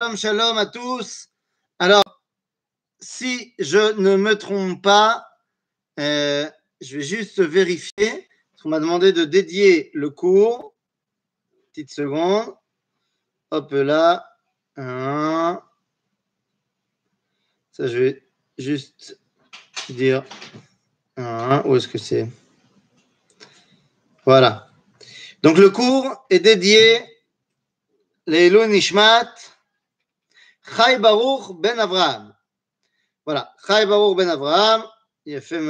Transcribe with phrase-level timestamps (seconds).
[0.00, 1.26] Shalom, shalom à tous.
[1.80, 2.22] Alors,
[3.00, 5.26] si je ne me trompe pas,
[5.98, 6.48] euh,
[6.80, 8.28] je vais juste vérifier.
[8.64, 10.76] On m'a demandé de dédier le cours.
[11.72, 12.54] Petite seconde.
[13.50, 14.24] Hop là.
[14.76, 15.64] Ça,
[17.88, 18.22] je vais
[18.56, 19.18] juste
[19.88, 20.22] dire.
[21.16, 22.28] Où est-ce que c'est?
[24.24, 24.70] Voilà.
[25.42, 27.04] Donc, le cours est dédié
[28.28, 29.34] Leilou Nishmat
[30.76, 32.34] Chai Baruch Ben Avraham.
[33.24, 33.54] Voilà.
[33.66, 34.84] Chai Baruch Ben Avraham.
[35.24, 35.60] Il a fait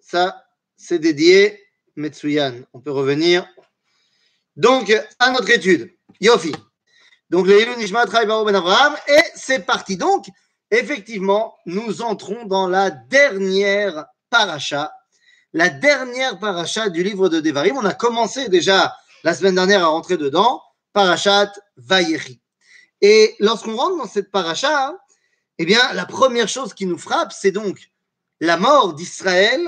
[0.00, 0.44] Ça,
[0.76, 1.58] c'est dédié
[1.96, 2.62] Metsuyan.
[2.72, 3.46] On peut revenir.
[4.56, 5.94] Donc, à notre étude.
[6.20, 6.52] Yofi.
[7.30, 8.96] Donc, Leilou Nishmat Chai Baruch Ben Avraham.
[9.08, 9.96] Et c'est parti.
[9.96, 10.26] Donc,
[10.70, 14.92] effectivement, nous entrons dans la dernière paracha,
[15.52, 17.76] la dernière paracha du livre de Devarim.
[17.76, 20.62] On a commencé déjà la semaine dernière à rentrer dedans,
[20.92, 22.41] parachat Vayechi.
[23.02, 24.96] Et lorsqu'on rentre dans cette paracha,
[25.58, 27.90] eh bien, la première chose qui nous frappe, c'est donc
[28.40, 29.60] la mort d'Israël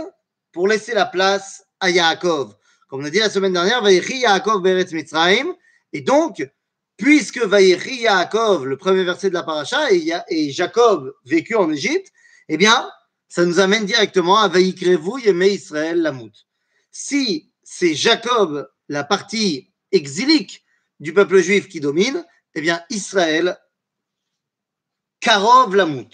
[0.52, 2.54] pour laisser la place à Yaakov.
[2.88, 5.52] Comme on a dit la semaine dernière, Vayechi Yaakov Beretz Mitzrayim.
[5.92, 6.48] Et donc,
[6.96, 12.12] puisque Vayechi Yaakov, le premier verset de la paracha, et, Jacob vécu en Égypte,
[12.48, 12.88] eh bien,
[13.28, 16.32] ça nous amène directement à Vayikrevu Yemé Israël Lamout.
[16.92, 20.64] Si c'est Jacob, la partie exilique
[21.00, 23.58] du peuple juif qui domine, eh bien, Israël,
[25.20, 26.10] Karov Lamout.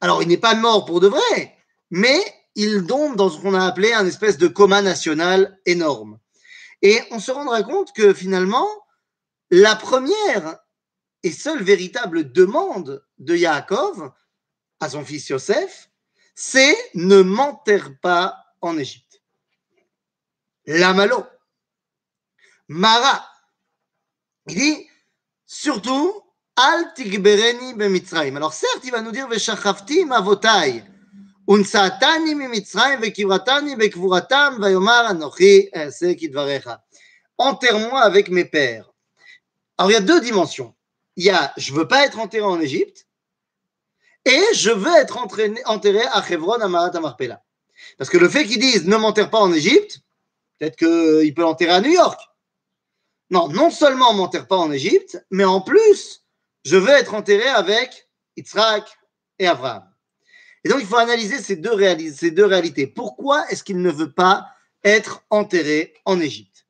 [0.00, 1.56] Alors, il n'est pas mort pour de vrai,
[1.90, 2.20] mais
[2.54, 6.18] il tombe dans ce qu'on a appelé un espèce de coma national énorme.
[6.82, 8.68] Et on se rendra compte que finalement,
[9.50, 10.58] la première
[11.22, 14.12] et seule véritable demande de Yaakov
[14.80, 15.90] à son fils Yosef,
[16.34, 19.22] c'est ne m'enterre pas en Égypte.
[20.66, 21.24] Lamalo.
[22.68, 23.26] Mara.
[24.48, 24.88] Il dit
[25.54, 26.20] surtout
[26.56, 28.36] Al tigbereni bemitzrayim.
[28.36, 30.84] Alors certes, il va nous dire Veshachafti mavotai.
[31.48, 36.80] Unsatani mimitzrayim vekivratani bekvuratam vayomar anochi ese kidvarecha.
[37.38, 38.92] Enterre-moi avec mes pères.
[39.76, 40.74] Alors il y a deux dimensions.
[41.16, 43.08] Il y a je veux pas être enterré en Égypte
[44.24, 46.92] et je veux être enterré à Hebron à Marat.
[47.98, 50.02] Parce que le fait qu'ils disent ne m'enterre pas en Égypte,
[50.58, 52.20] peut-être qu'il peut l'enterrer à New York.
[53.30, 56.24] Non, non seulement on m'enterre pas en Égypte, mais en plus,
[56.64, 58.84] je veux être enterré avec Yitzhak
[59.38, 59.88] et Abraham.
[60.64, 62.86] Et donc, il faut analyser ces deux, réalités.
[62.86, 64.46] Pourquoi est-ce qu'il ne veut pas
[64.82, 66.66] être enterré en Égypte?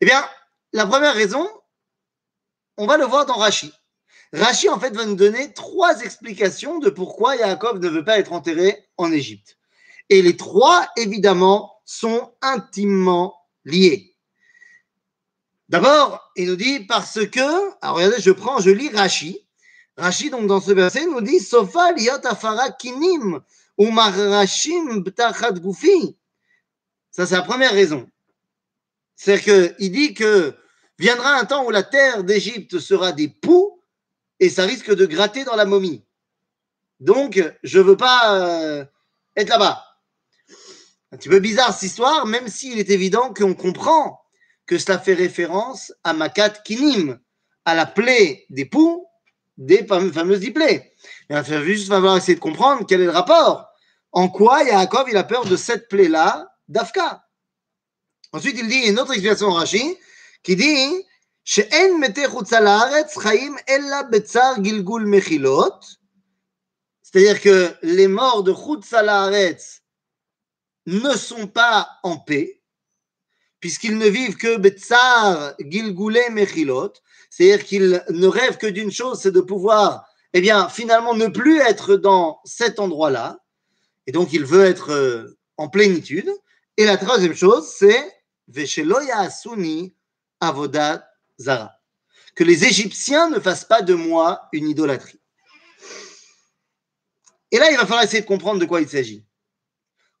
[0.00, 0.24] Eh bien,
[0.72, 1.48] la première raison,
[2.76, 3.72] on va le voir dans Rachi.
[4.32, 8.32] Rachi, en fait, va nous donner trois explications de pourquoi Yaakov ne veut pas être
[8.32, 9.58] enterré en Égypte.
[10.08, 14.11] Et les trois, évidemment, sont intimement liés.
[15.72, 17.40] D'abord, il nous dit parce que,
[17.80, 19.38] alors regardez, je prends, je lis Rashi.
[19.96, 23.40] Rashi, donc dans ce verset, nous dit Sofa liot afara kinim
[23.78, 26.14] ou marashim btachat gufi.
[27.10, 28.06] Ça, c'est la première raison.
[29.16, 30.54] C'est-à-dire qu'il dit que
[30.98, 33.80] viendra un temps où la terre d'Égypte sera des poux
[34.40, 36.04] et ça risque de gratter dans la momie.
[37.00, 38.84] Donc, je ne veux pas euh,
[39.36, 39.82] être là-bas.
[41.12, 44.21] Un petit peu bizarre cette histoire, même s'il est évident qu'on comprend
[44.65, 47.19] que cela fait référence à Makat Kinim,
[47.65, 49.05] à la plaie des poux
[49.57, 50.93] des fameuses dix plaies.
[51.29, 53.67] Il va juste falloir essayer de comprendre quel est le rapport.
[54.11, 57.23] En quoi Yaakov il a peur de cette plaie-là d'Afka
[58.33, 59.97] Ensuite, il dit une autre explication Rashi
[60.43, 61.05] qui dit
[61.47, 65.85] שאין מתי חוץ לארץ חיים אלא בצער גלגול מחילות,
[67.03, 68.93] c'est-à-dire que les morts de Chutz
[70.85, 72.60] ne sont pas en paix,
[73.62, 76.92] puisqu'ils ne vivent que Betsar Gilgoulé Mechilot,
[77.30, 81.60] c'est-à-dire qu'ils ne rêvent que d'une chose, c'est de pouvoir, eh bien, finalement, ne plus
[81.60, 83.38] être dans cet endroit-là.
[84.06, 86.28] Et donc, il veut être euh, en plénitude.
[86.76, 88.12] Et la troisième chose, c'est
[88.48, 89.94] Vesheloya Asuni
[90.40, 91.08] Avodat
[91.38, 91.72] Zara.
[92.34, 95.20] Que les Égyptiens ne fassent pas de moi une idolâtrie.
[97.52, 99.24] Et là, il va falloir essayer de comprendre de quoi il s'agit.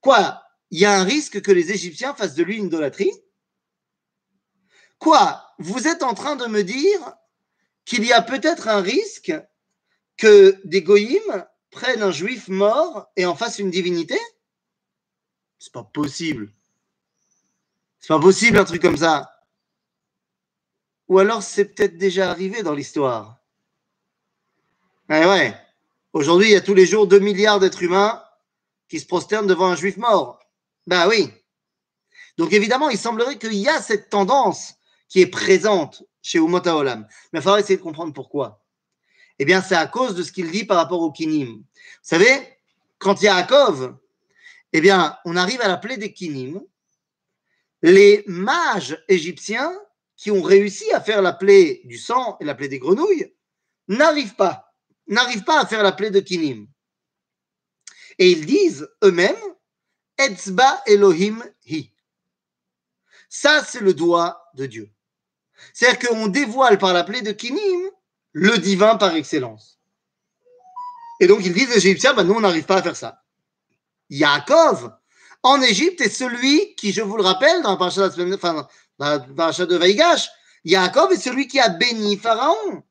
[0.00, 0.40] Quoi?
[0.70, 3.12] Il y a un risque que les Égyptiens fassent de lui une idolâtrie?
[5.02, 5.52] Quoi?
[5.58, 7.16] Vous êtes en train de me dire
[7.84, 9.32] qu'il y a peut-être un risque
[10.16, 14.16] que des goïms prennent un juif mort et en fassent une divinité?
[15.58, 16.52] C'est pas possible.
[17.98, 19.40] C'est pas possible un truc comme ça.
[21.08, 23.38] Ou alors c'est peut-être déjà arrivé dans l'histoire.
[25.10, 25.52] Eh ouais.
[26.12, 28.22] Aujourd'hui, il y a tous les jours 2 milliards d'êtres humains
[28.88, 30.38] qui se prosternent devant un juif mort.
[30.86, 31.28] Ben oui.
[32.38, 34.76] Donc évidemment, il semblerait qu'il y a cette tendance
[35.12, 37.06] qui est présente chez Olam.
[37.32, 38.64] Mais il faudra essayer de comprendre pourquoi.
[39.38, 41.58] Eh bien, c'est à cause de ce qu'il dit par rapport au Kinim.
[41.58, 41.64] Vous
[42.00, 42.30] savez,
[42.96, 43.98] quand Yaakov,
[44.72, 46.62] eh bien, on arrive à la plaie des Kinim,
[47.82, 49.78] les mages égyptiens
[50.16, 53.34] qui ont réussi à faire la plaie du sang et la plaie des grenouilles
[53.88, 54.72] n'arrivent pas,
[55.08, 56.68] n'arrivent pas à faire la plaie de Kinim.
[58.18, 59.36] Et ils disent eux-mêmes,
[60.16, 61.92] Etzba Elohim Hi.
[63.28, 64.90] Ça, c'est le doigt de Dieu.
[65.72, 67.90] C'est-à-dire qu'on dévoile par la plaie de Kinim
[68.32, 69.78] le divin par excellence.
[71.20, 73.22] Et donc ils disent les Égyptiens, ben nous on n'arrive pas à faire ça.
[74.10, 74.92] Yaakov,
[75.42, 78.68] en Égypte, est celui qui, je vous le rappelle, dans la paracha de, enfin,
[78.98, 80.30] Vaïgash,
[80.64, 82.82] Yaakov est celui qui a béni Pharaon.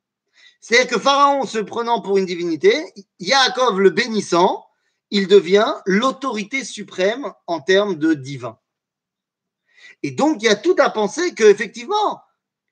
[0.60, 4.64] C'est-à-dire que Pharaon se prenant pour une divinité, Yaakov le bénissant,
[5.10, 8.58] il devient l'autorité suprême en termes de divin.
[10.02, 12.20] Et donc, il y a tout à penser que effectivement,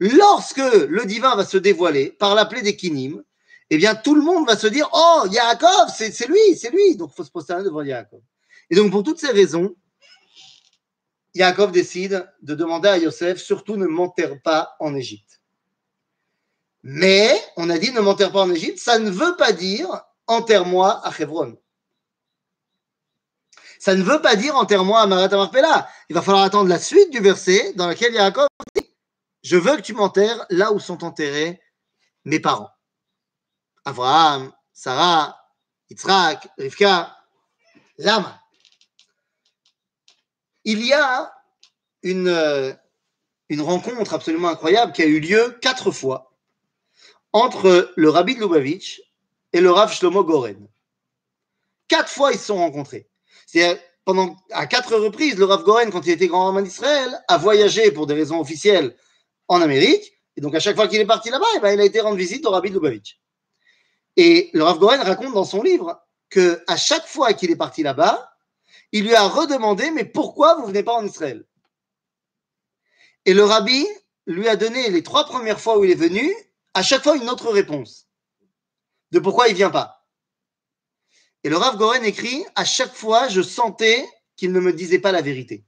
[0.01, 3.23] lorsque le divin va se dévoiler par la plaie des kinim,
[3.71, 6.97] eh bien, tout le monde va se dire Oh, Yaakov, c'est lui, c'est lui.
[6.97, 8.21] Donc, il faut se prosterner devant Yaakov.
[8.69, 9.77] Et donc, pour toutes ces raisons,
[11.35, 15.41] Yaakov décide de demander à Yosef surtout ne m'enterre pas en Égypte.
[16.83, 21.01] Mais, on a dit ne m'enterre pas en Égypte, ça ne veut pas dire enterre-moi
[21.07, 21.57] à Hebron.
[23.79, 25.89] Ça ne veut pas dire enterre-moi à Marat Marpella.
[26.09, 28.49] Il va falloir attendre la suite du verset dans lequel Yaakov
[29.43, 31.61] Je veux que tu m'enterres là où sont enterrés
[32.25, 32.71] mes parents.
[33.85, 35.39] Abraham, Sarah,
[35.89, 37.17] Yitzhak, Rivka,
[37.99, 38.41] Lama.
[40.65, 41.33] Il y a
[42.03, 42.73] une, euh,
[43.49, 46.37] une rencontre absolument incroyable qui a eu lieu quatre fois
[47.33, 49.03] entre le rabbi de Lubavitch
[49.53, 50.69] et le Rav Shlomo Goren.
[51.89, 53.09] Quatre fois, ils se sont rencontrés.
[53.47, 57.39] C'est pendant à quatre reprises, le Rav Goren, quand il était grand rabbin d'Israël, a
[57.39, 58.97] voyagé pour des raisons officielles
[59.51, 60.13] en Amérique.
[60.37, 62.17] Et donc, à chaque fois qu'il est parti là-bas, eh ben, il a été rendre
[62.17, 63.21] visite au Rabbi de Lubavitch.
[64.17, 66.01] Et le Rav Goren raconte dans son livre
[66.31, 68.33] que à chaque fois qu'il est parti là-bas,
[68.93, 71.45] il lui a redemandé Mais pourquoi vous ne venez pas en Israël?
[73.27, 73.87] Et le Rabbi
[74.27, 76.33] lui a donné les trois premières fois où il est venu,
[76.75, 78.07] à chaque fois une autre réponse
[79.11, 80.07] de pourquoi il ne vient pas.
[81.43, 84.07] Et le Rav Goren écrit À chaque fois, je sentais
[84.37, 85.65] qu'il ne me disait pas la vérité.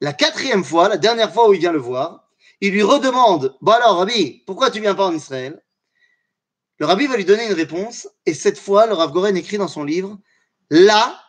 [0.00, 2.28] La quatrième fois, la dernière fois où il vient le voir,
[2.60, 5.62] il lui redemande Bon alors, Rabbi, pourquoi tu viens pas en Israël?
[6.78, 9.68] Le Rabbi va lui donner une réponse, et cette fois, le Rav Goren écrit dans
[9.68, 10.18] son livre
[10.70, 11.20] Là,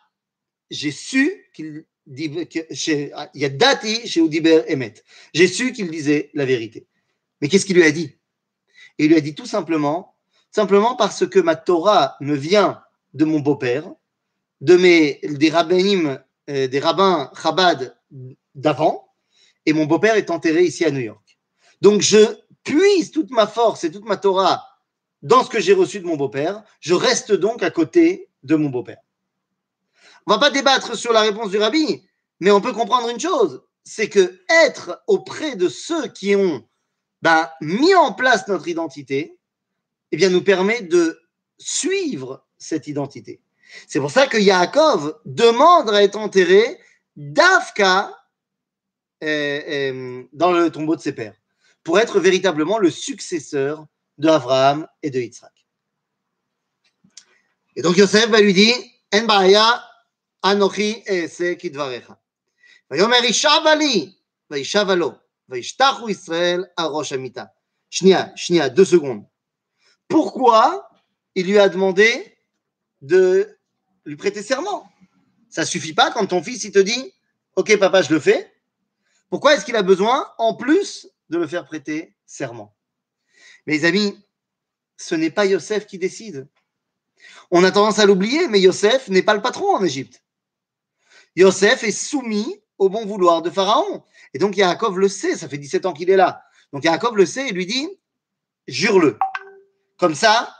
[0.69, 4.21] j'ai su qu'il dati chez
[4.67, 4.93] Emet.
[5.33, 6.87] J'ai su qu'il disait la vérité.
[7.41, 8.15] Mais qu'est-ce qu'il lui a dit?
[8.97, 10.15] Il lui a dit tout simplement
[10.51, 12.81] simplement parce que ma Torah me vient
[13.13, 13.91] de mon beau-père,
[14.61, 16.19] de mes, des rabbinim,
[16.49, 17.95] euh, des rabbins Chabad
[18.55, 19.13] d'avant,
[19.65, 21.39] et mon beau-père est enterré ici à New York.
[21.81, 22.19] Donc je
[22.63, 24.65] puise toute ma force et toute ma Torah
[25.21, 28.69] dans ce que j'ai reçu de mon beau-père, je reste donc à côté de mon
[28.69, 29.01] beau-père.
[30.25, 32.07] On va pas débattre sur la réponse du rabbi,
[32.39, 36.63] mais on peut comprendre une chose, c'est que être auprès de ceux qui ont
[37.21, 39.37] ben, mis en place notre identité,
[40.11, 41.19] eh bien, nous permet de
[41.57, 43.41] suivre cette identité.
[43.87, 46.79] C'est pour ça que Yaakov demande à être enterré
[47.15, 48.11] d'Afka
[49.22, 51.36] euh, euh, dans le tombeau de ses pères,
[51.82, 53.86] pour être véritablement le successeur
[54.18, 55.52] d'Abraham et de Yitzhak.
[57.76, 58.76] Et donc Yosef va lui dire
[59.12, 59.82] En ba'aya
[60.42, 62.16] anochi ese kidvarecha.
[62.90, 64.12] ויאמר ישבה לי,
[64.50, 65.12] וישבה לו,
[65.48, 67.44] וישתחו ישראל על ראש המיטה.
[67.90, 69.24] שנייה, שנייה, deux secondes
[70.08, 70.88] pourquoi
[71.34, 72.38] il lui a demandé
[73.02, 73.58] de
[74.04, 74.88] lui prêter serment.
[75.48, 77.12] Ça suffit pas quand ton fils il te dit
[77.56, 78.52] Ok, papa, je le fais.
[79.29, 82.75] Pourquoi est-ce qu'il a besoin, en plus, de le faire prêter serment?
[83.67, 84.17] Mes amis,
[84.97, 86.47] ce n'est pas Yosef qui décide.
[87.51, 90.23] On a tendance à l'oublier, mais Yosef n'est pas le patron en Égypte.
[91.35, 94.03] Yosef est soumis au bon vouloir de Pharaon.
[94.33, 96.43] Et donc Yaakov le sait, ça fait 17 ans qu'il est là.
[96.73, 97.87] Donc Yaakov le sait et lui dit
[98.67, 99.17] Jure-le.
[99.97, 100.55] Comme ça,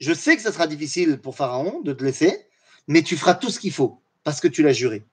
[0.00, 2.46] je sais que ce sera difficile pour Pharaon de te laisser,
[2.86, 5.04] mais tu feras tout ce qu'il faut parce que tu l'as juré.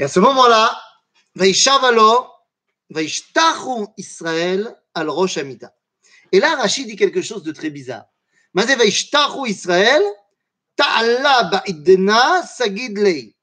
[0.00, 0.80] Et à ce moment-là,
[1.34, 2.26] Vaishavalo,
[2.88, 8.06] Vaishtachu Israël al Rosh Et là, Rachid dit quelque chose de très bizarre.
[9.46, 10.02] Israël,
[10.74, 13.34] Ta'ala ba'idna sagid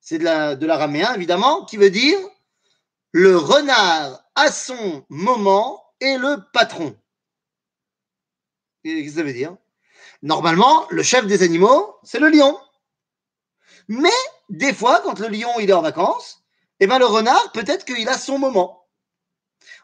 [0.00, 2.18] C'est de l'araméen, évidemment, qui veut dire
[3.12, 6.96] le renard à son moment et le patron.
[8.82, 9.54] Qu'est-ce que ça veut dire?
[10.22, 12.58] Normalement, le chef des animaux, c'est le lion.
[13.88, 14.08] Mais
[14.49, 16.43] des fois, quand le lion il est en vacances,
[16.79, 18.85] eh ben, le renard, peut-être qu'il a son moment.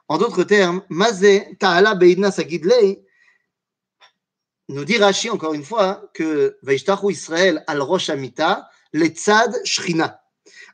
[0.08, 3.06] En d'autres termes, Mazé Ta'ala Beidna Sagidlei
[4.70, 10.08] nous dit Rashi encore une fois que Vaishtachu Israël al Rosh Amita לצד שכינה.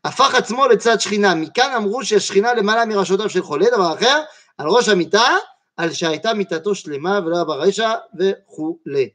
[0.05, 1.35] הפך עצמו לצד שכינה.
[1.35, 4.23] מכאן אמרו שהשכינה למעלה מראשותיו של חולה, דבר אחר,
[4.57, 5.37] על ראש המיטה,
[5.77, 9.09] על שהייתה מיטתו שלמה ולא ברשע וכולי.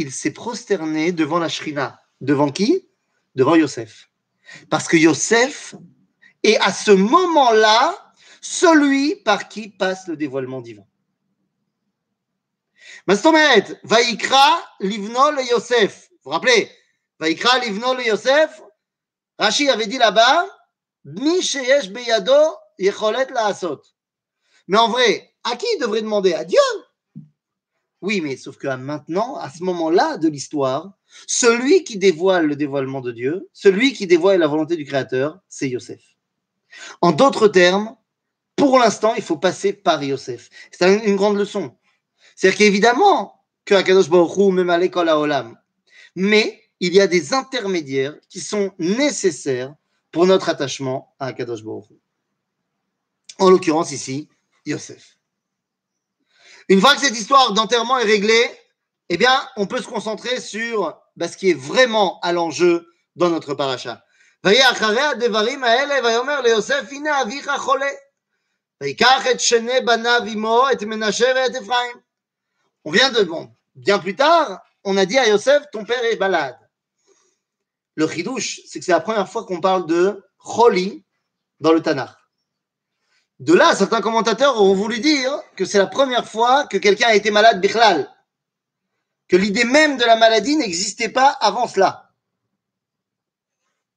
[0.00, 1.98] Il s'est prosterné devant la Shrina.
[2.23, 2.89] Devant qui?
[3.35, 4.09] Devant Yosef.
[4.69, 5.75] Parce que Yosef
[6.41, 10.85] est à ce moment-là celui par qui passe le dévoilement divin.
[13.07, 16.09] Mastomet, Vaikra Livno Yosef.
[16.11, 16.71] Vous vous rappelez?
[17.19, 18.61] Vaikra Livno Yosef
[19.37, 20.47] Rashi avait dit là-bas
[21.03, 22.57] beyado.
[24.67, 26.33] Mais en vrai, à qui il devrait demander?
[26.33, 26.59] À Dieu
[28.03, 30.91] oui, mais sauf que maintenant, à ce moment-là de l'histoire,
[31.25, 35.69] celui qui dévoile le dévoilement de Dieu, celui qui dévoile la volonté du Créateur, c'est
[35.69, 36.01] Yosef.
[36.99, 37.95] En d'autres termes,
[38.57, 40.49] pour l'instant, il faut passer par Yosef.
[40.69, 41.77] C'est une grande leçon.
[42.35, 45.57] C'est-à-dire qu'évidemment, que Akadosh Baruch Hu, même à l'école à Olam,
[46.13, 49.73] mais il y a des intermédiaires qui sont nécessaires
[50.11, 51.95] pour notre attachement à Akadosh Baruch Hu.
[53.39, 54.27] En l'occurrence ici,
[54.65, 55.17] Yosef.
[56.69, 58.49] Une fois que cette histoire d'enterrement est réglée,
[59.09, 63.29] eh bien, on peut se concentrer sur bah, ce qui est vraiment à l'enjeu dans
[63.29, 64.03] notre paracha.
[72.85, 76.17] On vient de, bon, bien plus tard, on a dit à Yosef, ton père est
[76.17, 76.57] balade.
[77.95, 81.05] Le chidouche, c'est que c'est la première fois qu'on parle de choli
[81.59, 82.22] dans le Tanakh.
[83.43, 87.13] De là, certains commentateurs ont voulu dire que c'est la première fois que quelqu'un a
[87.13, 88.09] été malade bichlal,
[89.27, 92.13] que l'idée même de la maladie n'existait pas avant cela.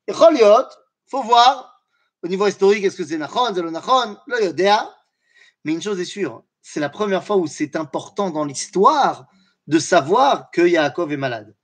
[0.08, 1.80] Et faut voir
[2.24, 4.16] au niveau historique, est-ce que c'est nachon, c'est le nachon?
[4.26, 9.28] Mais une chose est sûre, c'est la première fois où c'est important dans l'histoire
[9.68, 11.54] de savoir que Yaakov est malade.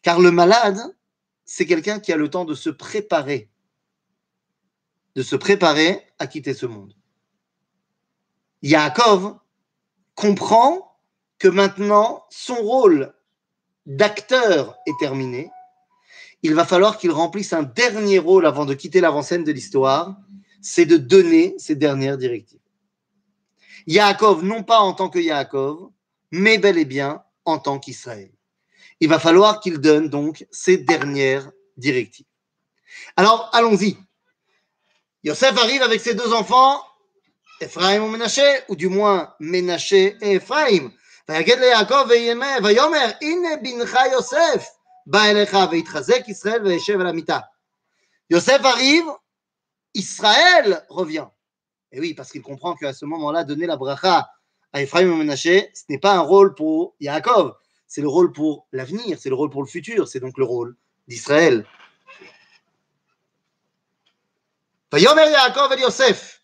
[0.00, 0.80] Car le malade,
[1.44, 3.50] c'est quelqu'un qui a le temps de se préparer,
[5.16, 6.94] de se préparer à quitter ce monde.
[8.62, 9.38] Yaakov
[10.14, 10.96] comprend
[11.38, 13.14] que maintenant son rôle
[13.86, 15.50] d'acteur est terminé.
[16.42, 20.16] Il va falloir qu'il remplisse un dernier rôle avant de quitter l'avant-scène de l'histoire,
[20.60, 22.60] c'est de donner ses dernières directives.
[23.86, 25.90] Yaakov, non pas en tant que Yaakov,
[26.30, 28.30] mais bel et bien en tant qu'Israël.
[29.00, 32.26] Il va falloir qu'il donne donc ses dernières directives.
[33.16, 33.98] Alors, allons-y.
[35.23, 36.81] Yosef arrive avec ses deux enfants,
[37.61, 40.91] Ephraim ou Ménaché, ou du moins Ménaché et Ephraim.
[41.29, 42.05] ויגד ליעקב
[42.63, 44.69] ויאמר הנה בנך יוסף
[45.05, 47.39] בא אליך ויתחזק ישראל וישב על המיטה.
[48.33, 49.05] Yosef arrive,
[49.95, 51.27] Israël revient.
[51.91, 54.29] Et oui, parce qu'il comprend qu'à ce moment-là, donner la bracha
[54.73, 57.55] à Ephraim et Menaché, ce n'est pas un rôle pour Yaakov,
[57.87, 60.75] c'est le rôle pour l'avenir, c'est le rôle pour le futur, c'est donc le rôle
[61.07, 61.65] d'Israël.
[64.93, 66.39] ויאמר יעקב אל יוסף,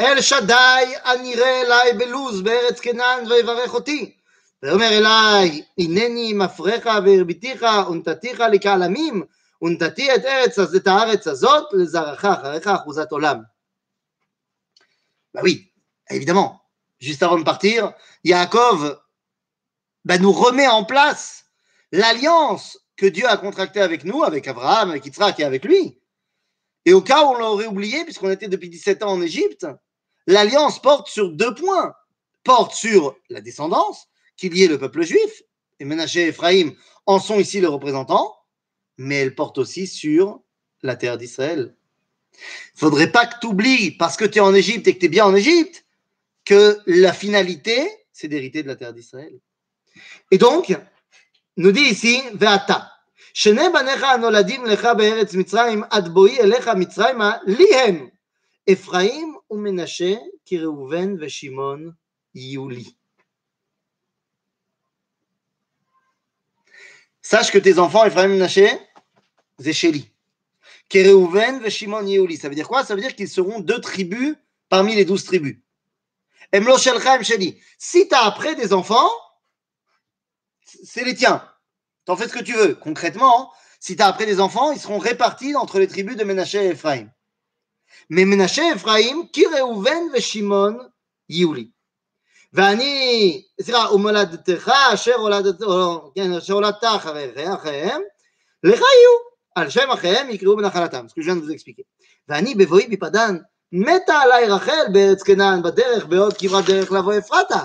[0.00, 4.16] אל שדי הנראה אליי בלוז בארץ כנען ויברך אותי.
[4.62, 9.22] ויאמר אליי, הנני מפריך והרביתיך ונתתיך לקהל עמים,
[9.62, 13.42] ונתתי את, ארץ, את הארץ הזאת לזרעך אחריך אחוזת עולם.
[15.34, 15.72] Bah oui,
[16.10, 16.60] évidemment,
[16.98, 17.92] juste avant de partir,
[18.24, 19.00] Yaakov
[20.04, 21.44] bah, nous remet en place
[21.92, 25.98] l'alliance que Dieu a contractée avec nous, avec Abraham, avec Yitzhak et avec lui.
[26.85, 29.67] Et au cas où on l'aurait oublié, puisqu'on était depuis 17 ans en Égypte,
[30.27, 31.93] l'alliance porte sur deux points.
[32.43, 35.41] Porte sur la descendance, qu'il y ait le peuple juif,
[35.79, 36.73] et Ménaché et Ephraim
[37.07, 38.35] en sont ici les représentants,
[38.97, 40.41] mais elle porte aussi sur
[40.83, 41.75] la terre d'Israël.
[42.33, 45.05] Il faudrait pas que tu oublies, parce que tu es en Égypte et que tu
[45.05, 45.85] es bien en Égypte,
[46.43, 49.33] que la finalité, c'est d'hériter de la terre d'Israël.
[50.29, 50.77] Et donc,
[51.57, 52.91] nous dit ici, Ve'ata,
[53.34, 58.08] שני בניך הנולדים לך בארץ מצרים, עד בואי אליך מצרימה, לי הם,
[58.72, 61.90] אפרים ומנשה, כי ראובן ושמעון
[62.34, 62.84] יהיו לי.
[67.22, 68.68] Sache que tes enfants, Ephraim et Menaché,
[69.60, 70.10] c'est Chéli.
[70.88, 72.36] Kéréouven et Shimon Yehouli.
[72.36, 74.34] Ça veut dire quoi Ça veut dire qu'ils seront deux tribus
[74.68, 75.56] parmi les douze tribus.
[76.52, 77.60] Emlo Shelcha Sheli.
[77.78, 79.08] Si tu as après des enfants,
[80.64, 81.48] c'est les tiens.
[82.04, 82.74] T'en fais ce que tu veux.
[82.74, 86.64] Concrètement, si tu as après des enfants, ils seront répartis entre les tribus de Ménaché
[86.64, 87.08] et Ephraim.
[88.08, 90.78] Mais Ménaché et Ephraim, qui Réhouven et Shimon
[91.28, 91.70] Yuli.
[92.52, 98.02] ואני, סליחה, ומולדתך אשר הולדת אחריהם,
[98.64, 101.82] לך יהיו, על שם אחיהם יקראו בנחלתם, ce que je viens de vous expliquer.
[102.28, 103.36] ואני בבואי מפדן,
[103.72, 107.64] מתה עליי רחל בארץ כנען בדרך, בעוד כברת דרך לבוא אפרתה.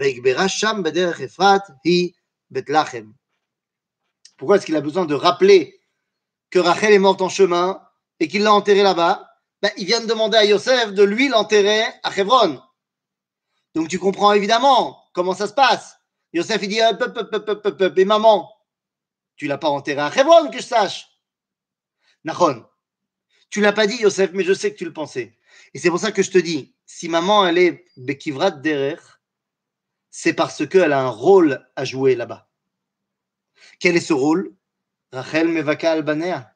[0.00, 2.10] ויגברה שם בדרך אפרת, היא
[2.50, 3.04] בית לחם.
[4.37, 5.79] pourquoi est-ce qu'il a besoin de rappeler
[6.49, 7.81] que Rachel est morte en chemin
[8.19, 9.29] et qu'il l'a enterrée là-bas?
[9.61, 12.61] Ben, Il vient de demander à Yosef de lui l'enterrer à Hebron.
[13.73, 15.97] Donc tu comprends évidemment comment ça se passe.
[16.33, 18.51] Yosef il dit hop, et maman,
[19.35, 21.07] tu l'as pas enterré à Hebron que je sache.
[22.23, 22.65] Nachon,
[23.49, 25.37] tu l'as pas dit Yosef, mais je sais que tu le pensais.
[25.73, 28.97] Et c'est pour ça que je te dis, si maman elle est Bekivrat Derer,
[30.09, 32.49] c'est parce qu'elle a un rôle à jouer là-bas.
[33.79, 34.53] Quel est ce rôle?
[35.11, 36.53] Rachel Mevaka Albanea.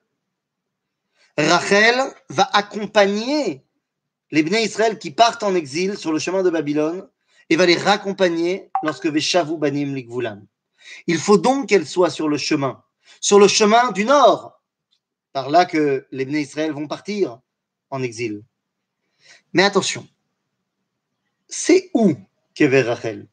[1.37, 1.95] Rachel
[2.29, 3.63] va accompagner
[4.31, 7.09] les Bnei Israël qui partent en exil sur le chemin de Babylone
[7.49, 10.45] et va les raccompagner lorsque Veshavu Banim Likvulam.
[11.07, 12.83] Il faut donc qu'elle soit sur le chemin,
[13.21, 14.61] sur le chemin du nord,
[15.33, 17.39] par là que les Bnei Israël vont partir
[17.89, 18.43] en exil.
[19.53, 20.07] Mais attention,
[21.47, 22.15] c'est où
[22.53, 23.27] qu'est Rachel?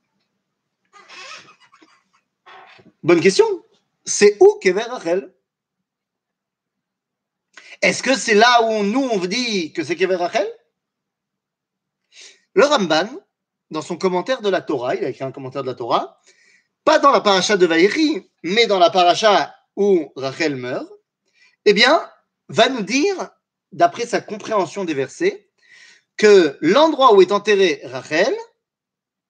[3.02, 3.44] Bonne question.
[4.06, 5.34] C'est où qu'est Rachel?
[7.82, 10.48] Est-ce que c'est là où nous on dit que c'est Kever Rachel?
[12.54, 13.08] Le Ramban,
[13.70, 16.20] dans son commentaire de la Torah, il a écrit un commentaire de la Torah,
[16.84, 20.88] pas dans la paracha de Vaïri, mais dans la paracha où Rachel meurt,
[21.64, 22.08] eh bien,
[22.48, 23.30] va nous dire,
[23.72, 25.50] d'après sa compréhension des versets,
[26.16, 28.34] que l'endroit où est enterré Rachel,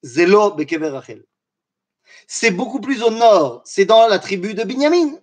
[0.05, 1.25] Zelo Bekever Rachel,
[2.27, 5.19] c'est beaucoup plus au nord, c'est dans la tribu de Binyamin.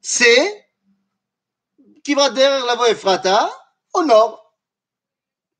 [0.00, 0.66] C'est
[2.04, 3.50] qui va derrière la voie Ephrata,
[3.92, 4.54] au nord,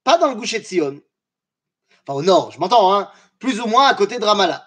[0.04, 1.00] pas dans le Goucher de Sion.
[2.06, 3.10] Enfin, au nord, je m'entends, hein,
[3.40, 4.64] plus ou moins à côté de Ramallah.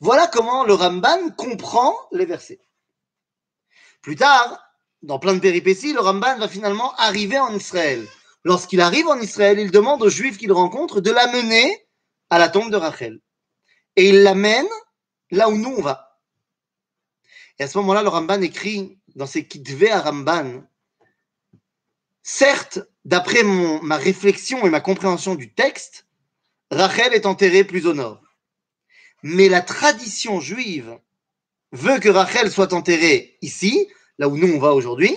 [0.00, 2.60] Voilà comment le Ramban comprend les versets.
[4.02, 4.58] Plus tard,
[5.02, 8.06] dans plein de péripéties, le Ramban va finalement arriver en Israël.
[8.44, 11.86] Lorsqu'il arrive en Israël, il demande aux Juifs qu'il rencontre de l'amener
[12.28, 13.20] à la tombe de Rachel.
[13.96, 14.68] Et il l'amène
[15.30, 16.20] là où nous on va.
[17.58, 20.64] Et à ce moment-là, le Ramban écrit dans ses Kitve à Ramban
[22.22, 26.06] Certes, d'après ma réflexion et ma compréhension du texte,
[26.70, 28.22] Rachel est enterrée plus au nord.
[29.22, 30.98] Mais la tradition juive
[31.72, 35.14] veut que Rachel soit enterrée ici, là où nous on va aujourd'hui.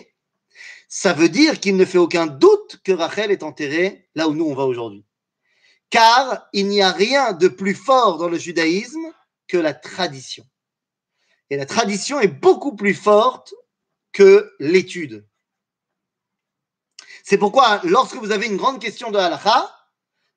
[0.90, 4.46] Ça veut dire qu'il ne fait aucun doute que Rachel est enterrée là où nous
[4.46, 5.06] on va aujourd'hui.
[5.90, 9.14] Car il n'y a rien de plus fort dans le judaïsme
[9.48, 10.46] que la tradition.
[11.50, 13.54] Et la tradition est beaucoup plus forte
[14.12, 15.26] que l'étude.
[17.24, 19.74] C'est pourquoi, lorsque vous avez une grande question de halakha,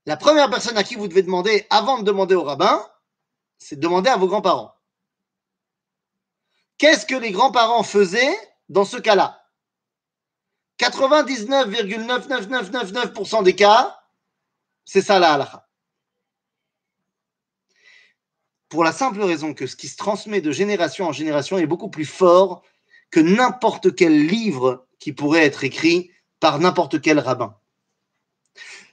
[0.06, 2.86] la première personne à qui vous devez demander, avant de demander au rabbin,
[3.58, 4.74] c'est de demander à vos grands-parents.
[6.78, 8.36] Qu'est-ce que les grands-parents faisaient
[8.68, 9.36] dans ce cas-là?
[10.78, 13.99] 99,99999% des cas,
[14.84, 15.66] c'est ça la halakha.
[18.68, 21.90] Pour la simple raison que ce qui se transmet de génération en génération est beaucoup
[21.90, 22.62] plus fort
[23.10, 27.56] que n'importe quel livre qui pourrait être écrit par n'importe quel rabbin.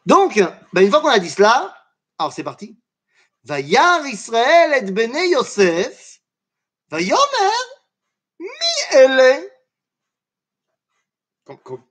[0.05, 0.41] Donc,
[0.73, 1.75] ben une fois qu'on a dit cela,
[2.17, 2.77] alors c'est parti.
[3.43, 6.21] Vayar Israël et Bene Yosef,
[6.89, 7.17] Vayomer,
[8.39, 8.47] mi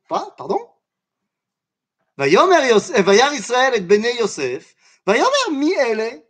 [0.08, 0.58] pardon?
[3.32, 4.74] Israël et Bene Yosef,
[5.06, 6.22] Vayomer mi ele.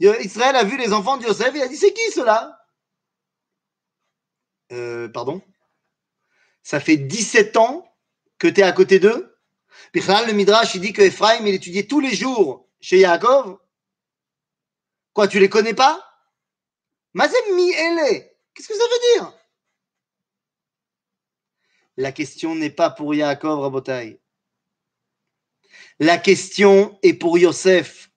[0.00, 2.58] Israël a vu les enfants de Yosef et a dit c'est qui cela
[4.72, 5.40] euh, Pardon
[6.62, 7.84] ça fait 17 ans
[8.38, 9.36] que tu es à côté d'eux.
[9.92, 13.58] Puis le Midrash, il dit que Ephraim, il étudiait tous les jours chez Yaakov.
[15.12, 16.02] Quoi, tu les connais pas?
[17.14, 19.34] Mazem mi Qu'est-ce que ça veut dire?
[22.02, 24.20] La question n'est pas pour Yaakov Rabotai.
[26.00, 28.10] La question est pour Yosef.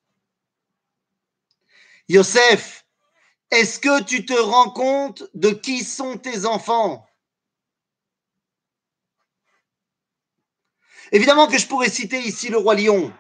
[2.10, 2.84] Yosef,
[3.52, 7.06] est-ce que tu te rends compte de qui sont tes enfants?
[11.12, 13.14] Évidemment que je pourrais citer ici le roi lion,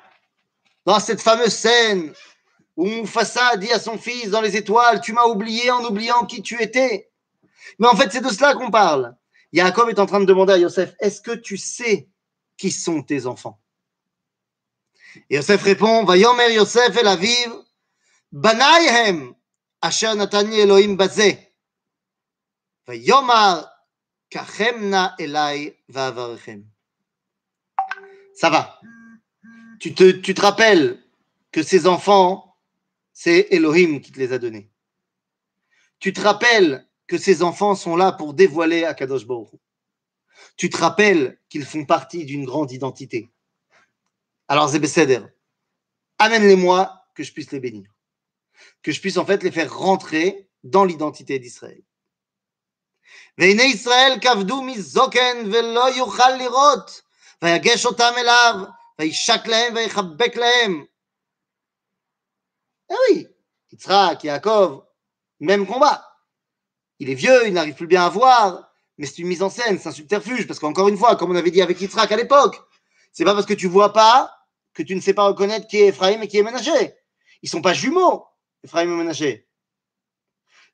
[0.84, 2.12] dans cette fameuse scène
[2.75, 6.41] où Mufasa dit à son fils dans les étoiles, tu m'as oublié en oubliant qui
[6.41, 7.12] tu étais.
[7.78, 9.15] Mais en fait, c'est de cela qu'on parle.
[9.53, 12.10] Yaakov est en train de demander à Yosef, est-ce que tu sais
[12.58, 13.60] qui sont tes enfants?
[15.29, 17.53] Et Yosef répond, Yosef el aviv,
[18.31, 19.34] banayhem,
[19.81, 21.39] asher natani Elohim bazeh.
[22.88, 23.69] Vayomar
[24.29, 25.77] kachemna elai
[28.36, 28.79] ça va.
[29.79, 31.01] Tu te, tu te rappelles
[31.51, 32.58] que ces enfants,
[33.13, 34.69] c'est Elohim qui te les a donnés.
[35.99, 39.50] Tu te rappelles que ces enfants sont là pour dévoiler Akadosh Baruch
[40.56, 43.30] tu te rappelles qu'ils font partie d'une grande identité.
[44.48, 45.20] Alors, Zébécéder,
[46.18, 47.90] amène-les-moi que je puisse les bénir.
[48.83, 51.83] Que je puisse en fait les faire rentrer dans l'identité d'Israël.
[53.38, 57.02] והנה ישראל כבדו מזוקן ולא יוכל לראות,
[57.42, 58.54] ויגש אותם אליו,
[58.98, 60.85] וישק להם ויחבק להם.
[62.90, 63.26] Eh oui,
[63.72, 64.83] Yitzhak, Yaakov,
[65.40, 66.04] même combat.
[66.99, 69.77] Il est vieux, il n'arrive plus bien à voir, mais c'est une mise en scène,
[69.79, 72.62] c'est un subterfuge, parce qu'encore une fois, comme on avait dit avec Yitzhak à l'époque,
[73.12, 74.31] c'est pas parce que tu vois pas
[74.73, 76.95] que tu ne sais pas reconnaître qui est Ephraim et qui est Ménaché.
[77.41, 78.25] Ils sont pas jumeaux,
[78.63, 79.47] Ephraim et Ménaché.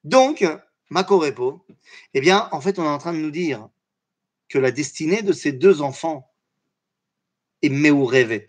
[0.03, 0.45] Donc,
[0.89, 1.65] Makorepo,
[2.13, 3.69] eh bien, en fait, on est en train de nous dire
[4.49, 6.31] que la destinée de ces deux enfants
[7.61, 8.47] est Meurevet.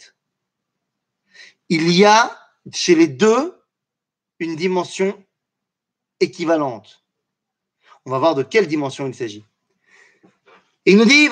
[1.68, 2.38] Il y a
[2.72, 3.62] chez les deux
[4.38, 5.24] une dimension
[6.20, 7.01] équivalente.
[8.04, 9.44] On va voir de quelle dimension il s'agit.
[10.84, 11.28] Il nous dit,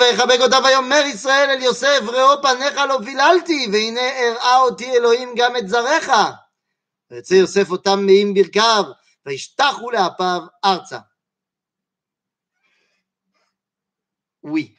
[14.43, 14.75] Oui,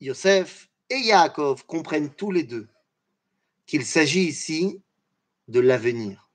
[0.00, 2.68] Yosef et Yaakov comprennent tous les deux
[3.66, 4.80] qu'il s'agit ici
[5.48, 6.30] de l'avenir.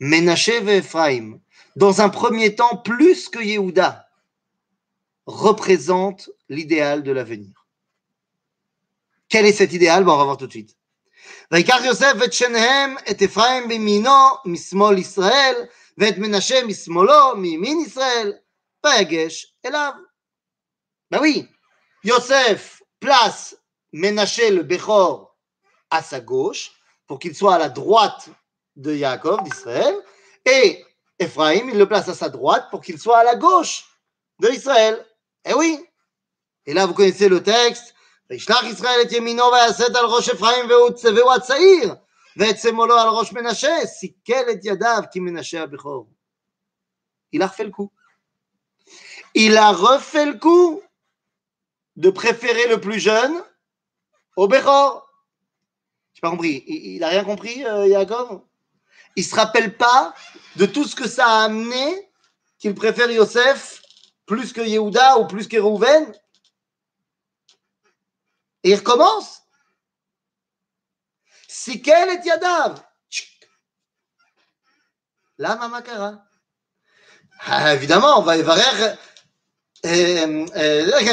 [0.00, 1.40] Ménaché et Ephraim
[1.77, 4.07] dans un premier temps, plus que Yehuda,
[5.25, 7.65] représente l'idéal de l'avenir.
[9.29, 10.75] Quel est cet idéal bon, On va voir tout de suite.
[11.51, 14.09] ויקח יוסף את שניהם, את אפרים בימינו,
[14.45, 15.55] משמאל ישראל,
[15.97, 18.33] ואת מנשה משמאלו, מימין ישראל,
[18.85, 19.91] ויגש אליו.
[21.13, 21.47] Ben oui,
[22.03, 23.55] Yosef place
[23.93, 25.37] Ménaché le Bechor
[25.91, 26.71] à sa gauche
[27.05, 28.29] pour qu'il soit à la droite
[28.75, 29.95] de Yaakov, d'Israël,
[30.45, 30.83] et
[31.19, 33.85] Ephraim, il le place à sa droite pour qu'il soit à la gauche
[34.39, 35.05] de Israël.
[35.45, 35.79] Eh oui.
[36.65, 37.93] Et là, vous connaissez le texte.
[38.29, 41.95] וישלח ישראל את ימינו ויעשת על ראש אפרים והוא הצעיר
[42.37, 46.07] ואת שמאלו על ראש מנשה סיכל את ידיו כי מנשה הבכור.
[47.35, 47.91] Il a refait le coup.
[49.33, 50.81] Il a refait le coup
[51.95, 53.35] de préférer le plus jeune
[54.37, 55.07] au Bechor.
[56.13, 56.63] Je pas compris.
[56.67, 58.41] Il n'a rien compris, euh, Yaakov
[59.15, 60.13] Il ne se rappelle pas
[60.55, 62.09] de tout ce que ça a amené
[62.59, 63.81] qu'il préfère Yosef
[64.25, 66.11] plus que Yehuda ou plus que Rouven
[68.63, 69.41] Et il recommence.
[71.47, 72.81] Sikel et Yadav.
[75.37, 76.23] Là, Mamakara.
[77.45, 78.95] Ah, évidemment, on va évarer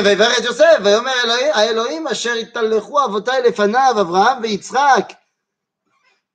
[0.04, 1.12] ויברך את יוסף, ויאמר
[1.52, 5.12] האלוהים אשר התהלכו אבותיי לפניו, אברהם ויצחק,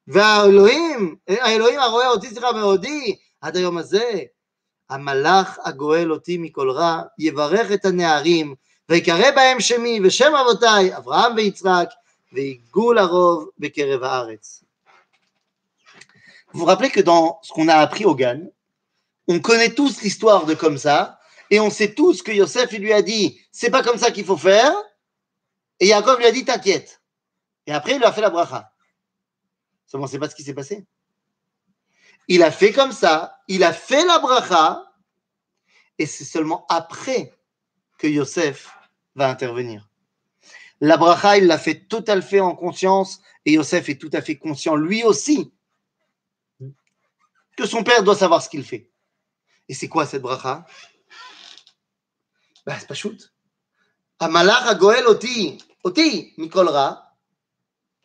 [0.10, 4.12] והאלוהים, האלוהים הרואה אותי סליחה מאודי, עד היום הזה,
[4.90, 8.56] המלאך הגואל אותי מכל רע, יברך את הנערים,
[8.90, 11.90] ויקרא בהם שמי ושם אבותיי, אברהם ויצחק,
[12.34, 14.62] ויגעו לרוב בקרב הארץ.
[16.52, 18.40] Vous vous rappelez que dans ce qu'on a appris au GAN,
[19.28, 21.20] on connaît tous l'histoire de comme ça,
[21.52, 24.26] Et on sait tous que Yosef, il lui a dit, c'est pas comme ça qu'il
[24.26, 24.74] faut faire.
[25.80, 27.02] Et Yaakov lui a dit, t'inquiète.
[27.68, 28.72] Et après, il lui a fait la bracha.
[29.91, 30.87] Seulement, c'est pas ce qui s'est passé.
[32.29, 34.85] Il a fait comme ça, il a fait la bracha,
[35.99, 37.37] et c'est seulement après
[37.99, 38.73] que Yosef
[39.17, 39.89] va intervenir.
[40.81, 44.23] La bracha, il l'a fait tout à fait en conscience, et Yosef est tout à
[44.23, 45.53] fait conscient, lui aussi,
[47.57, 48.93] que son père doit savoir ce qu'il fait.
[49.69, 50.65] Et c'est quoi cette bracha?
[52.65, 53.35] Bah, c'est pas shoot.
[54.21, 57.10] Amalach goel oti, oti, Mikolra,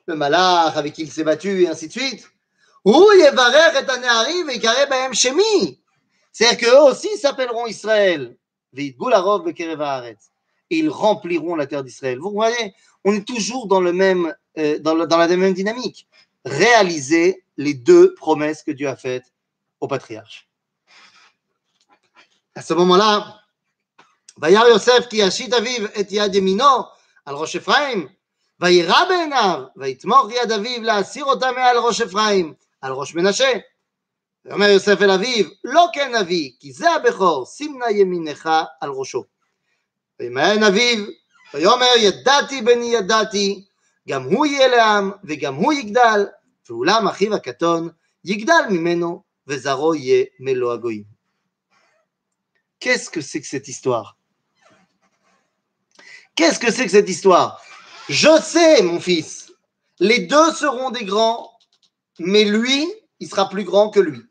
[0.07, 2.29] le malach avec qui il s'est battu, et ainsi de suite.
[2.83, 5.81] Ou et Anéarim et Kareb Bahem Shemi.
[6.31, 8.37] C'est-à-dire qu'eux aussi s'appelleront Israël.
[8.77, 8.93] Et
[10.69, 12.19] ils rempliront la terre d'Israël.
[12.19, 16.07] Vous voyez, on est toujours dans, le même, euh, dans, la même dynamique.
[16.43, 19.33] Réaliser les deux promesses que Dieu a faites
[19.79, 20.47] au patriarche.
[22.53, 23.41] À ce moment-là,
[24.37, 26.85] Bayar Yosef qui Ashit Aviv et Yad Yemino,
[27.25, 28.09] al Rosh Ephraim,
[28.59, 33.51] וירא בעיניו, ויתמוך יד אביו להסיר אותה מעל ראש אפרים, על ראש מנשה.
[34.45, 38.49] ויאמר יוסף אל אביו, לא כן אבי, כי זה הבכור, שים נא ימינך
[38.81, 39.23] על ראשו.
[40.19, 41.05] וימאן אביו,
[41.53, 43.65] ויאמר ידעתי בני ידעתי,
[44.09, 46.25] גם הוא יהיה לעם, וגם הוא יגדל,
[46.69, 47.89] ואולם אחיו הקטון
[48.25, 51.15] יגדל ממנו, וזרעו יהיה מלוא הגויים.
[52.79, 53.19] Qu'est-ce que
[57.07, 57.57] histoire
[58.09, 59.51] Je sais, mon fils,
[59.99, 61.57] les deux seront des grands,
[62.19, 62.85] mais lui,
[63.19, 64.21] il sera plus grand que lui.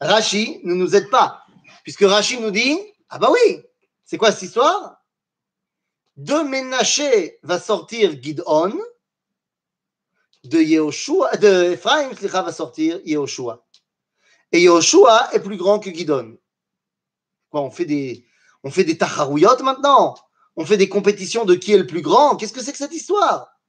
[0.00, 1.44] Rachi ne nous aide pas,
[1.82, 3.62] puisque Rachi nous dit Ah bah oui,
[4.04, 5.02] c'est quoi cette histoire?
[6.16, 8.78] De Ménaché va sortir Gidon,
[10.44, 13.64] de Yehoshua, de Ephraim va sortir Yehoshua.
[14.52, 16.36] Et Yehoshua est plus grand que Gidon.
[17.48, 18.26] Quoi, on fait des,
[18.62, 18.70] on
[19.62, 20.16] maintenant?
[20.56, 22.94] On fait des compétitions de qui est le plus grand Qu'est-ce que c'est que cette
[22.94, 23.60] histoire?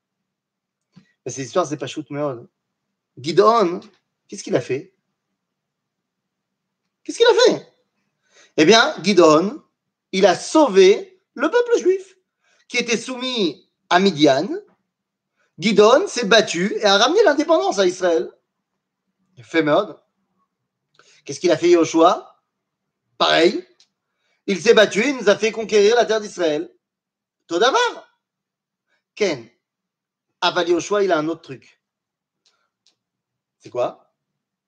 [1.26, 2.48] Cette histoire, c'est pas shoot meod.
[3.18, 3.80] Gidon,
[4.28, 4.94] qu'est-ce qu'il a fait?
[7.04, 7.68] Qu'est-ce qu'il a fait?
[8.58, 9.62] Eh bien, Gidon,
[10.12, 12.18] il a sauvé le peuple juif
[12.68, 14.48] qui était soumis à Midian.
[15.58, 18.30] Gidon s'est battu et a ramené l'indépendance à Israël.
[19.42, 19.98] Fait mode.
[21.24, 22.42] Qu'est-ce qu'il a fait Yoshua?
[23.18, 23.66] Pareil.
[24.48, 26.72] Il s'est battu, il nous a fait conquérir la terre d'Israël.
[27.48, 28.08] Todamar.
[29.16, 29.50] Ken.
[30.42, 31.82] Aval Yoshua, il a un autre truc.
[33.60, 34.12] C'est quoi?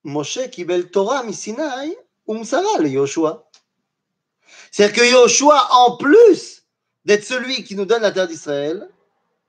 [0.03, 3.49] Moshe kibel Torah misinai umsara le Yoshua.
[4.71, 6.63] C'est-à-dire que Yoshua, en plus
[7.05, 8.89] d'être celui qui nous donne la terre d'Israël,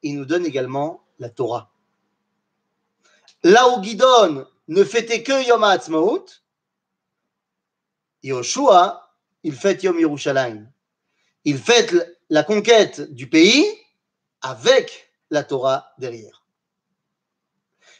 [0.02, 1.72] il nous donne également la Torah.
[3.42, 6.26] Là où Gidon ne fêtait que Yom HaAtzmaut,
[8.22, 9.14] Yoshua,
[9.44, 10.70] il fête Yom Yerushalayim.
[11.44, 13.64] Il fête la conquête du pays
[14.40, 16.44] avec la Torah derrière.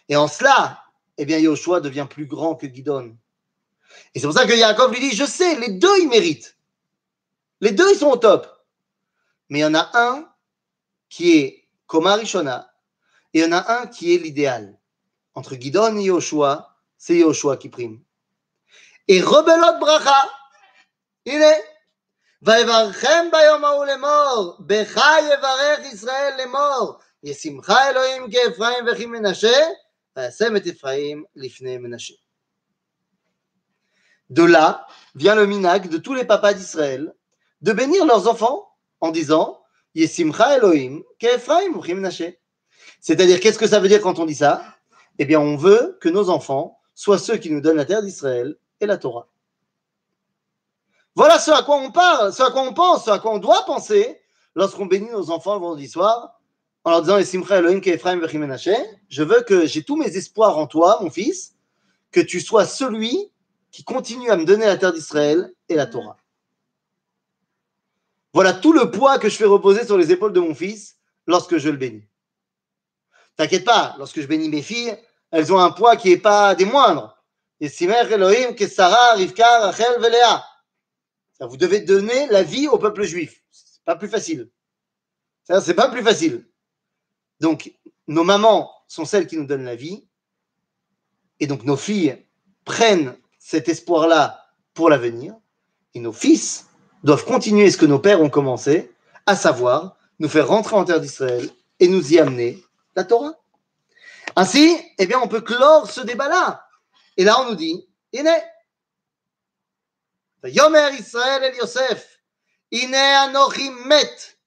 [0.08, 0.82] Et en cela,
[1.16, 3.16] eh bien, Yoshua devient plus grand que Gidon.
[4.14, 6.56] Et c'est pour ça que Yaakov lui dit, je sais, les deux, ils méritent.
[7.60, 8.46] Les deux, ils sont au top.
[9.48, 10.32] Mais il y en a un
[11.08, 12.70] qui est Komarishona
[13.32, 14.78] et il y en a un qui est l'idéal.
[15.34, 18.02] Entre Gidon et Yoshua, c'est Yoshua qui prime.
[19.06, 20.28] Et Rebelot Bracha,
[21.24, 21.64] il est.
[22.41, 25.01] ויברכם ביום ההוא לאמור, בך
[25.33, 29.57] יברך ישראל לאמור, ישמחה אלוהים כאפרים וכי מנשה,
[30.17, 32.13] וישם את אפרים לפני מנשה.
[34.29, 37.13] De là vient le minag de tous les papas d'Israël
[37.62, 38.67] de bénir leurs enfants
[38.99, 39.63] en disant
[39.95, 41.79] Yesimcha Elohim ke'Ephraim
[42.99, 44.63] C'est-à-dire, qu'est-ce que ça veut dire quand on dit ça
[45.19, 48.55] Eh bien, on veut que nos enfants soient ceux qui nous donnent la terre d'Israël
[48.79, 49.27] et la Torah.
[51.18, 53.38] Voilà ce à quoi on parle, ce à quoi on pense, ce à quoi on
[53.38, 54.20] doit penser
[54.54, 56.38] lorsqu'on bénit nos enfants le vendredi soir
[56.85, 61.57] en leur disant Je veux que j'ai tous mes espoirs en toi, mon fils,
[62.12, 63.33] que tu sois celui
[63.72, 66.18] qui continue à me donner la terre d'Israël et la Torah.
[68.33, 71.59] Voilà tout le poids que je fais reposer sur les épaules de mon fils lorsque
[71.59, 72.07] je le bénis.
[73.35, 74.96] T'inquiète pas, lorsque je bénis mes filles,
[75.33, 77.18] elles ont un poids qui n'est pas des moindres.
[77.61, 78.54] Et Elohim,
[79.16, 80.00] Rivka, Rachel.
[81.40, 83.42] Vous devez donner la vie au peuple juif.
[83.51, 84.51] C'est pas plus facile.
[85.44, 86.46] C'est pas plus facile.
[87.40, 87.72] Donc,
[88.07, 90.07] nos mamans sont celles qui nous donnent la vie.
[91.40, 92.27] Et donc, nos filles
[92.64, 95.37] prennent cet espoir-là pour l'avenir.
[95.94, 96.66] Et nos fils
[97.05, 98.92] doivent continuer ce que nos pères ont commencé,
[99.27, 101.48] à savoir nous faire rentrer en terre d'Israël
[101.79, 102.62] et nous y amener
[102.96, 103.35] la Torah.
[104.35, 106.66] Ainsi, eh bien, on peut clore ce débat-là.
[107.16, 108.31] Et là, on nous dit, Iné.
[110.44, 112.20] Yomer Israël el Yosef,
[112.70, 114.38] Iné anochi met,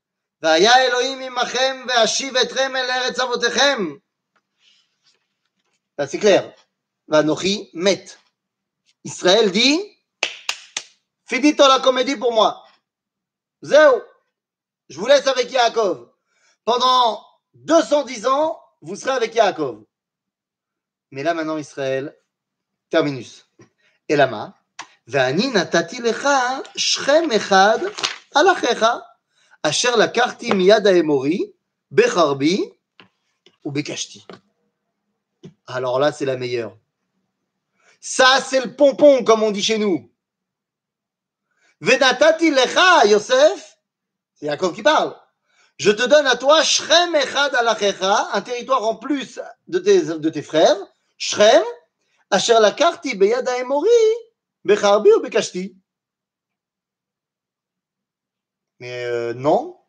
[0.42, 4.00] vaya Elohim imachem, ve'ashiv etrem el eretz avotechem.
[6.08, 6.54] C'est clair.
[7.08, 8.18] Vanochi met.
[9.04, 9.80] Israël dit,
[11.26, 12.66] Finito la comédie pour moi.
[13.62, 14.04] Zéo,
[14.90, 16.12] je vous laisse avec Yaakov.
[16.66, 19.86] Pendant 210 ans, vous serez avec Yaakov.
[21.12, 22.18] Mais là maintenant, Israël,
[22.90, 23.48] terminus.
[24.10, 24.16] Et
[25.09, 26.29] ואני נתתי לך
[26.77, 27.79] שכם אחד
[28.35, 28.87] על אחיך,
[29.63, 31.51] אשר לקחתי מיד האמורי
[31.93, 32.71] בחרבי
[33.65, 34.21] וביקשתי.
[35.69, 36.77] Alors là, c'est la meilleure.
[38.01, 40.11] Ça, c'est le pompon, comme on dit chez nous.
[41.81, 43.79] Venatati lecha, Yosef,
[44.35, 45.17] c'est Jacob qui parle.
[45.79, 50.31] Je te donne à toi Shrem echad alachecha, un territoire en plus de tes, de
[50.31, 50.77] tes frères,
[51.19, 51.65] Shrem,
[52.31, 53.89] asher la karti beyada emori,
[54.64, 55.76] becharbi ou bekashti?
[58.80, 59.80] Mais euh, non,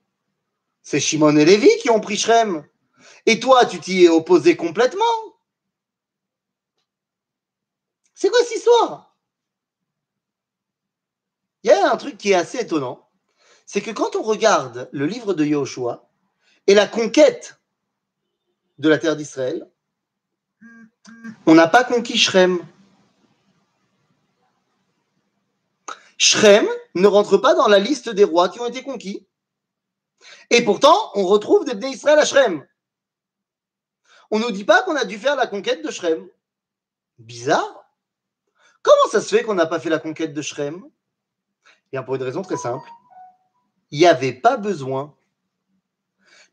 [0.83, 2.67] c'est Shimon et Lévi qui ont pris Shrem.
[3.27, 5.05] Et toi, tu t'y es opposé complètement.
[8.15, 9.17] C'est quoi cette histoire?
[11.63, 13.09] Il y a un truc qui est assez étonnant,
[13.67, 16.09] c'est que quand on regarde le livre de Yahushua
[16.67, 17.61] et la conquête
[18.79, 19.69] de la terre d'Israël,
[21.47, 22.65] on n'a pas conquis Shrem.
[26.23, 29.27] Shrem ne rentre pas dans la liste des rois qui ont été conquis.
[30.51, 32.65] Et pourtant, on retrouve des Bnei Israël à Shrem.
[34.31, 36.29] On ne nous dit pas qu'on a dû faire la conquête de Shrem.
[37.19, 37.91] Bizarre.
[38.83, 40.89] Comment ça se fait qu'on n'a pas fait la conquête de Shrem?
[42.05, 42.89] Pour une raison très simple.
[43.91, 45.17] Il n'y avait pas besoin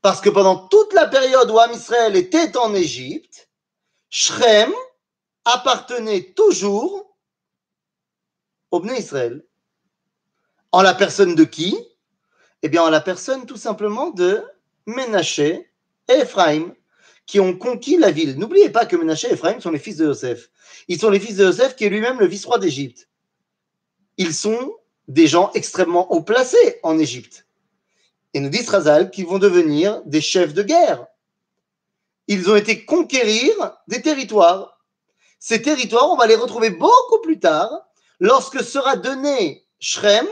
[0.02, 3.52] Parce que pendant toute la période où Am Israël était en Égypte,
[4.10, 4.74] Shrem
[5.46, 7.16] appartenait toujours
[8.72, 9.46] au Bnei Israël.
[10.72, 11.78] En la personne de qui?
[12.62, 14.44] Eh bien, en la personne tout simplement de
[14.86, 15.72] Ménaché
[16.08, 16.74] et Ephraim,
[17.26, 18.38] qui ont conquis la ville.
[18.38, 20.50] N'oubliez pas que Ménaché et Ephraim sont les fils de Joseph.
[20.88, 23.08] Ils sont les fils de Joseph, qui est lui-même le vice-roi d'Égypte.
[24.18, 24.76] Ils sont
[25.08, 27.46] des gens extrêmement haut placés en Égypte.
[28.34, 31.06] Et nous dit Razal qu'ils vont devenir des chefs de guerre.
[32.28, 33.52] Ils ont été conquérir
[33.88, 34.80] des territoires.
[35.40, 37.72] Ces territoires, on va les retrouver beaucoup plus tard,
[38.20, 40.28] lorsque sera donné Shrem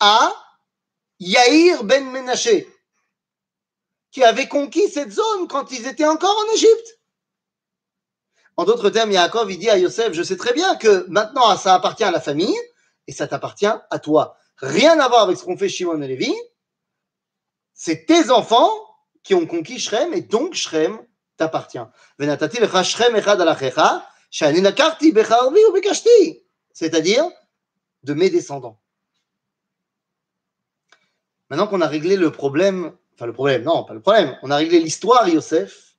[0.00, 0.32] à
[1.20, 2.68] Yair ben Menaché,
[4.10, 6.98] qui avait conquis cette zone quand ils étaient encore en Égypte.
[8.56, 11.74] En d'autres termes, Yaakov, il dit à Yosef, je sais très bien que maintenant ça
[11.74, 12.58] appartient à la famille
[13.06, 14.36] et ça t'appartient à toi.
[14.56, 16.34] Rien à voir avec ce qu'ont fait Shimon et Lévi.
[17.72, 18.70] C'est tes enfants
[19.22, 21.00] qui ont conquis Shrem et donc Shrem
[21.36, 21.78] t'appartient.
[26.72, 27.24] C'est-à-dire
[28.02, 28.80] de mes descendants.
[31.50, 34.56] Maintenant qu'on a réglé le problème, enfin le problème, non, pas le problème, on a
[34.56, 35.94] réglé l'histoire, Yosef,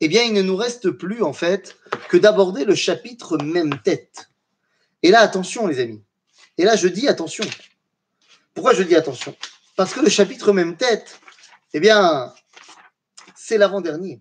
[0.00, 1.76] eh bien, il ne nous reste plus, en fait,
[2.08, 4.30] que d'aborder le chapitre même tête.
[5.02, 6.02] Et là, attention, les amis.
[6.58, 7.44] Et là, je dis attention.
[8.52, 9.34] Pourquoi je dis attention?
[9.76, 11.20] Parce que le chapitre même tête,
[11.72, 12.32] eh bien,
[13.34, 14.20] c'est l'avant-dernier.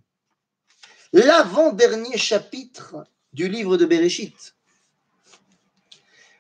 [1.12, 4.56] L'avant-dernier chapitre du livre de Bereshit.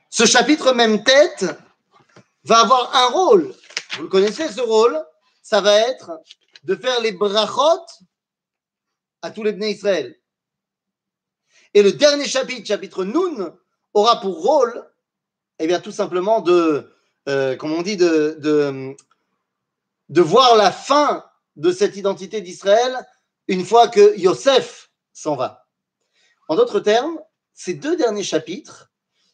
[0.09, 1.45] Ce chapitre même tête
[2.43, 3.53] va avoir un rôle
[3.99, 4.99] vous connaissez ce rôle?
[5.41, 6.19] Ça va être
[6.63, 7.85] de faire les brachot
[9.21, 10.15] à tous les Bnei Israël.
[11.73, 13.57] Et le dernier chapitre, chapitre Nun,
[13.93, 14.89] aura pour rôle,
[15.59, 16.93] eh bien, tout simplement de,
[17.27, 18.37] euh, comme on dit, de,
[20.09, 21.25] de voir la fin
[21.55, 22.97] de cette identité d'Israël
[23.47, 25.67] une fois que Yosef s'en va.
[26.47, 27.19] En d'autres termes,
[27.53, 28.91] ces deux derniers chapitres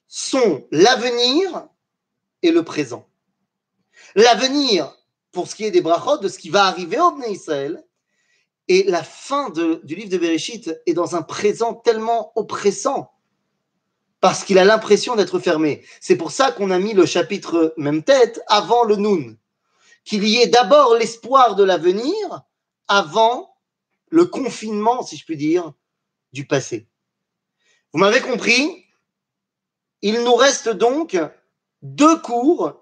[0.08, 1.68] sont l'avenir
[2.42, 3.09] et le présent
[4.16, 4.96] l'avenir
[5.32, 7.84] pour ce qui est des brachot, de ce qui va arriver au Israël,
[8.68, 13.12] et la fin du livre de Bereshit est dans un présent tellement oppressant,
[14.20, 15.86] parce qu'il a l'impression d'être fermé.
[16.02, 19.38] C'est pour ça qu'on a mis le chapitre même tête avant le Nun,
[20.04, 22.42] qu'il y ait d'abord l'espoir de l'avenir
[22.88, 23.56] avant
[24.10, 25.74] le confinement, si je puis dire,
[26.34, 26.88] du passé.
[27.94, 28.86] Vous m'avez compris?
[30.02, 31.18] Il nous reste donc
[31.82, 32.79] deux cours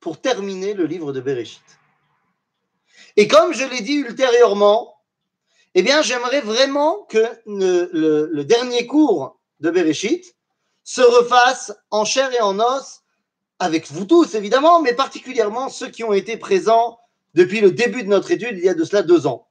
[0.00, 1.62] pour terminer le livre de Bereshit.
[3.16, 4.96] Et comme je l'ai dit ultérieurement,
[5.74, 10.34] eh bien, j'aimerais vraiment que le, dernier cours de Bereshit
[10.84, 13.02] se refasse en chair et en os
[13.58, 16.98] avec vous tous, évidemment, mais particulièrement ceux qui ont été présents
[17.34, 19.48] depuis le début de notre étude, il y a de cela deux ans.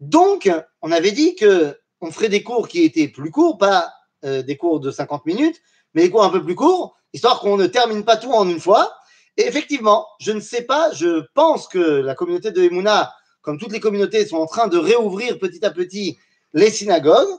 [0.00, 0.50] Donc,
[0.82, 3.90] on avait dit que on ferait des cours qui étaient plus courts, pas
[4.24, 5.62] euh, des cours de 50 minutes,
[5.94, 8.60] mais des cours un peu plus courts, histoire qu'on ne termine pas tout en une
[8.60, 8.95] fois.
[9.36, 13.72] Et effectivement, je ne sais pas, je pense que la communauté de Emouna, comme toutes
[13.72, 16.18] les communautés, sont en train de réouvrir petit à petit
[16.52, 17.38] les synagogues.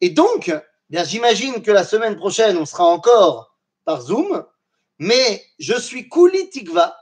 [0.00, 0.52] Et donc,
[0.90, 4.44] bien, j'imagine que la semaine prochaine, on sera encore par Zoom.
[4.98, 6.96] Mais je suis couli tikva,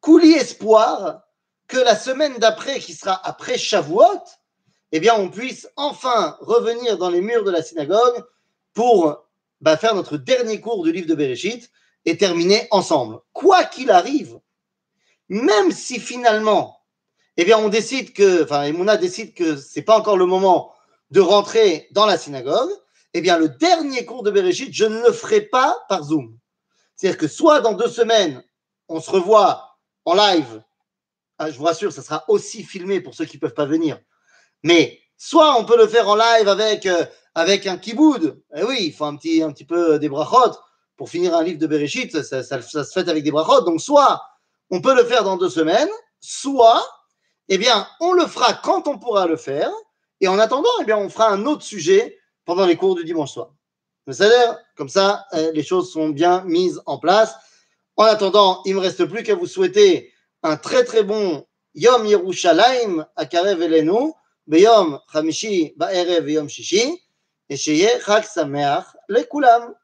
[0.00, 1.22] couli espoir
[1.68, 4.24] que la semaine d'après, qui sera après Shavuot,
[4.92, 8.24] eh bien, on puisse enfin revenir dans les murs de la synagogue
[8.72, 9.28] pour
[9.60, 11.70] bah, faire notre dernier cours du livre de Bereshit
[12.08, 13.20] et terminer ensemble.
[13.34, 14.40] Quoi qu'il arrive,
[15.28, 16.80] même si finalement,
[17.36, 20.72] eh bien, on décide que, enfin, Emouna décide que c'est pas encore le moment
[21.10, 22.70] de rentrer dans la synagogue,
[23.12, 26.38] eh bien, le dernier cours de Bereshit, je ne le ferai pas par Zoom.
[26.96, 28.42] C'est-à-dire que soit dans deux semaines,
[28.88, 30.62] on se revoit en live,
[31.36, 34.00] ah, je vous rassure, ça sera aussi filmé pour ceux qui ne peuvent pas venir,
[34.62, 38.78] mais soit on peut le faire en live avec, euh, avec un kiboud, eh oui,
[38.80, 40.56] il faut un petit, un petit peu des brachot,
[40.98, 43.62] pour finir un livre de Bereshit, ça, se fait avec des brachot.
[43.62, 44.20] Donc, soit
[44.68, 45.88] on peut le faire dans deux semaines,
[46.20, 46.84] soit,
[47.48, 49.70] eh bien, on le fera quand on pourra le faire.
[50.20, 53.32] Et en attendant, eh bien, on fera un autre sujet pendant les cours du dimanche
[53.32, 53.52] soir.
[54.76, 57.34] Comme ça, euh, les choses sont bien mises en place.
[57.96, 60.12] En attendant, il ne me reste plus qu'à vous souhaiter
[60.42, 64.12] un très très bon Yom Yerushalayim à Karev Elenu,
[64.46, 67.00] Beyom Chamishi Ba'erev Yom Shishi,
[67.48, 69.74] et Sheye Chag Sameach Lekulam.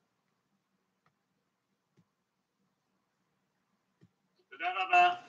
[4.95, 5.24] Laura.